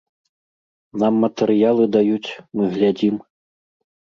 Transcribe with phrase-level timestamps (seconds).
[1.03, 3.15] Нам матэрыялы даюць, мы глядзім.